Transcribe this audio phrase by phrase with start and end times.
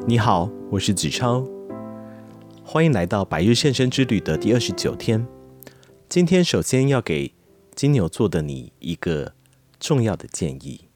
[0.00, 1.46] 你好，我是子超，
[2.64, 5.24] 欢迎来到百日献身之旅的第二十九天。
[6.08, 7.32] 今天首先要给
[7.74, 9.34] 金牛座的你一个
[9.78, 10.88] 重要的建议。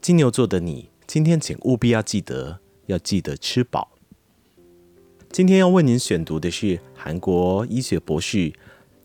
[0.00, 3.92] 金牛座的你，今天请务必要记得，要记得吃饱。
[5.32, 8.52] 今天要为您选读的是韩国医学博士、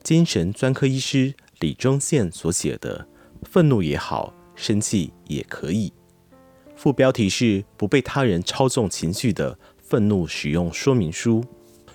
[0.04, 3.08] 精神专科医师李忠宪所写的
[3.48, 5.90] 《愤怒也好，生气也可以》。
[6.76, 11.44] 副标题是“不被他人操纵情绪的愤怒使用说明书”，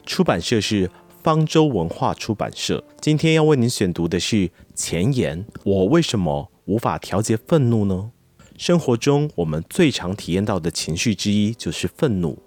[0.05, 0.91] 出版社是
[1.23, 2.83] 方舟文化出版社。
[3.01, 8.11] 今天要为您选读的是前言：“我为什么无法调节愤怒呢？”
[8.57, 12.39] 生活中我们最常体验到的情绪之一就是愤怒。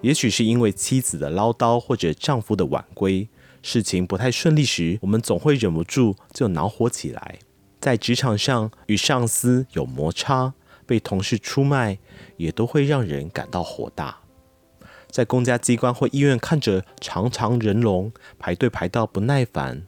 [0.00, 3.28] 也许是因为妻子的唠叨或者丈夫的晚归，
[3.62, 7.38] 事情不太顺利时，我们总会忍不住就恼火起来。
[7.80, 10.54] 在职场上与上司有摩擦。
[10.88, 11.98] 被同事出卖，
[12.38, 14.20] 也都会让人感到火大。
[15.10, 19.86] 在公家机关或医院看着长长人龙，排队排到不耐烦。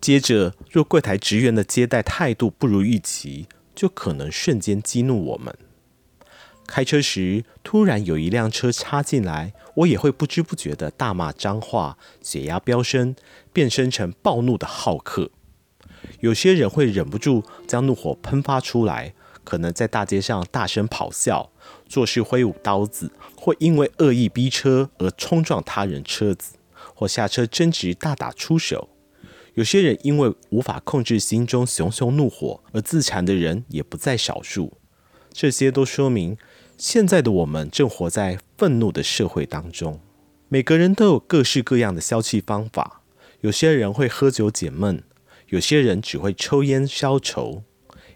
[0.00, 5.56] 接着，若柜台职员的接待态度不如预期，就可能瞬间激怒我们。
[6.66, 13.16] 开车时，突然有一辆车插进来，我也会不知不觉地大骂脏话，血压飙升，
[13.52, 15.30] 变身成暴怒的浩克。
[16.20, 19.14] 有些人会忍不住将怒火喷发出来。
[19.46, 21.52] 可能在大街上大声咆哮，
[21.88, 26.56] 做事挥舞刀子，或因为恶意逼车而冲撞他人车子，
[26.92, 28.88] 或下车争执大打出手。
[29.54, 34.76] 有些人因为无法控制心中熊熊怒火而自残的人也不在少数。
[35.32, 36.36] 这些都说明，
[36.76, 40.00] 现在的我们正活在愤怒的社会当中。
[40.48, 43.02] 每个人都有各式各样的消气方法，
[43.40, 45.02] 有些人会喝酒解闷，
[45.48, 47.62] 有些人只会抽烟消愁。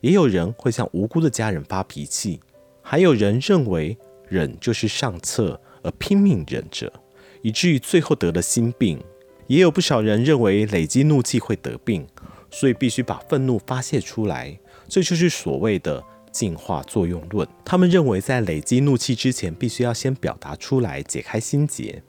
[0.01, 2.41] 也有人会向无辜的家人发脾气，
[2.83, 3.97] 还有人认为
[4.29, 6.93] 忍就是上策，而拼命忍着，
[7.43, 8.99] 以至于最后得了心病。
[9.47, 12.07] 也有不少人认为累积怒气会得病，
[12.53, 14.57] 所以必须把愤怒发泄出来，
[14.89, 16.01] 这就是所谓的
[16.31, 17.47] 进化作用论。
[17.65, 22.01] 他们认为在累积怒气之前，必须要先表达出来，解开心结。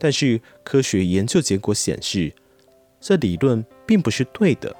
[0.00, 2.32] 但是科学研究结果显示，
[3.00, 4.74] 这理论并不是对的。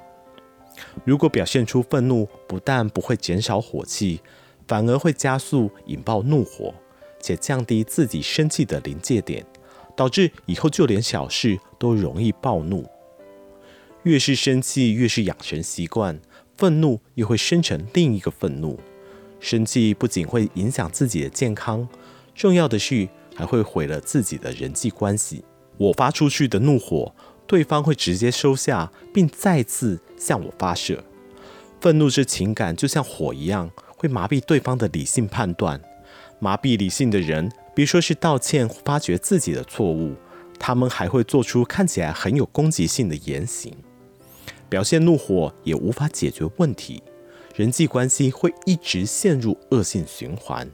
[1.04, 4.20] 如果表现出愤怒，不但不会减少火气，
[4.66, 6.74] 反而会加速引爆怒火，
[7.20, 9.44] 且降低自己生气的临界点，
[9.96, 12.86] 导致以后就连小事都容易暴怒。
[14.04, 16.18] 越是生气，越是养成习惯，
[16.56, 18.78] 愤怒又会生成另一个愤怒。
[19.40, 21.88] 生气不仅会影响自己的健康，
[22.34, 25.44] 重要的是还会毁了自己的人际关系。
[25.76, 27.14] 我发出去的怒火，
[27.50, 31.02] 对方会直接收下，并再次向我发射。
[31.80, 35.80] 愤怒之情感就像火一样，会麻痹对方的理性判断。
[36.38, 40.14] 麻痹理性的人，别说是道歉、发觉自己的错误，
[40.60, 43.74] 他们还会做出看起来很有攻击性的言行。
[44.68, 47.02] 表现怒火也无法解决问题，
[47.56, 50.70] 人际关系会一直陷入恶性循环。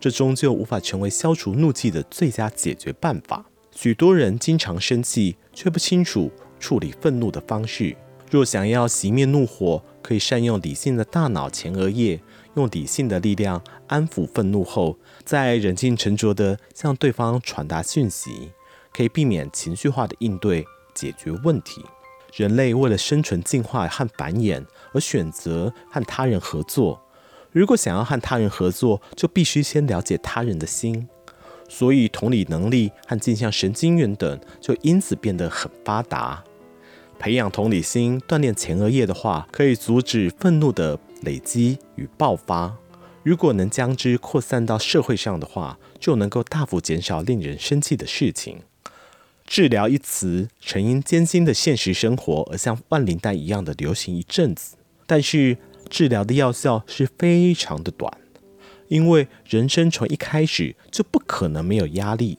[0.00, 3.44] 这终究无法成为消除怒气的最佳解决办法。
[3.74, 6.30] 许多人经常生气，却不清楚
[6.60, 7.96] 处理愤怒的方式。
[8.30, 12.20] 若想要熄灭怒火，可以善用理性的大脑前额叶，
[12.54, 18.52] 用理性的力量安抚愤怒后，再冷静沉着地向对方传达讯息，
[18.92, 20.64] 可以避免情绪化的应对，
[20.94, 21.84] 解决问题。
[22.32, 27.00] 人类为了生存、进化和繁衍而选择和他人合作。
[27.52, 31.08] 如果想要和他人合作，就必须先了解他人的心。
[31.68, 36.44] 所以，同理能力和镜像神经元等就因此变得很发达。
[37.18, 42.76] 培养同理心，锻炼前额叶的话，可以阻止愤怒的累积与爆发。
[43.22, 48.58] 如果能将之扩散到社会上的话，就能够大幅减少令人生气的事情。
[49.46, 54.76] 治疗一词曾因艰辛的现实生活而像万灵丹一样的流行一阵子，
[55.06, 55.56] 但是
[55.88, 58.12] 治疗的药效是非常的短。
[58.88, 62.38] 因为人生从一开始就不可能没有压力，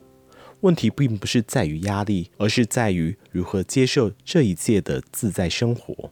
[0.61, 6.11] 问题并不是在于压力，而是在于如何接受这一切的自在生活。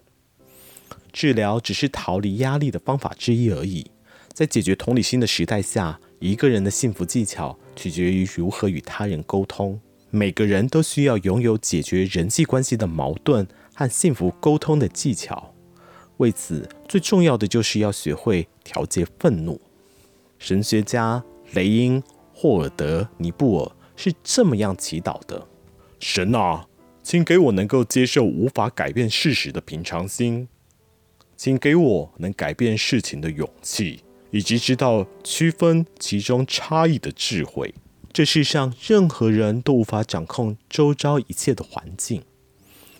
[1.11, 3.91] 治疗只是逃离压力的方法之一而已。
[4.33, 9.79] 在解决同理心的时代下，一个人的幸福技巧取决于如何与他人沟通。
[10.09, 15.53] 每个人都需要拥有解决人际关系的矛盾和幸福沟通的技巧。
[16.17, 19.61] 为此，最重要的就是要学会调节愤怒。
[20.37, 22.03] 神学家雷因
[22.33, 25.47] 霍尔德尼布尔是这么样祈祷的
[25.99, 26.67] ：“神啊，
[27.01, 30.47] 请给我能够接受无法改变事实的平常心，
[31.37, 37.73] 请给我能改变事情的勇气，以及知道区分其中差异的智慧。
[38.11, 42.23] 这世上任何人都无法掌控周遭一切的环境，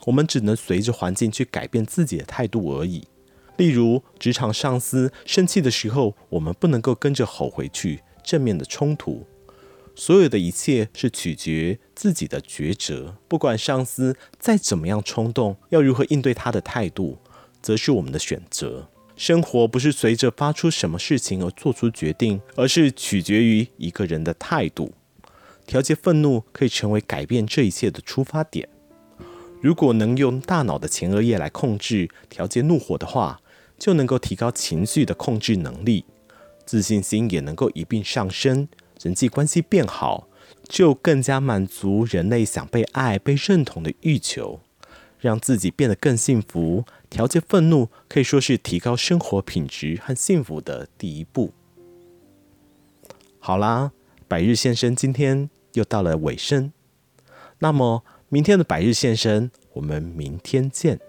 [0.06, 3.08] 我们只能随着环境去改变自己的态度而已。
[3.58, 9.26] 例如，职场上司生气的时候，我们不能够跟着吼回去，正面的冲突。
[9.96, 13.16] 所有的一切是取决自己的抉择。
[13.28, 17.20] 不管上司再怎么样冲动，要如何应对他的态度，
[17.62, 18.90] 则是我们的选择。
[19.16, 24.92] 生活不是随着发出什么事情而做出决定，而是取决于一个人的态度。
[25.68, 28.68] 调节愤怒可以成为改变这一切的出发点。
[29.62, 33.40] 如果能用大脑的前额叶来控制、调节怒火的话，
[33.84, 36.06] 就能够提高情绪的控制能力，
[36.66, 38.70] 自信心也能够一并上升，
[39.02, 40.30] 人际关系变好，
[40.70, 44.62] 就更加满足人类想被爱、被认同的欲求。
[45.20, 51.52] 让自己变得更幸福，调节愤怒可以说是提高生活品质和幸福的第一步。
[53.40, 53.92] 好啦，
[54.30, 56.72] 百日献声今天又到了尾声，
[57.60, 61.02] 那么明天的百日献声，我们明天见。